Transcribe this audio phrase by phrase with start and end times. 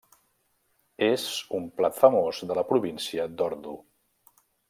[1.07, 1.25] És
[1.59, 3.75] un plat famós de la Província d'Ordu.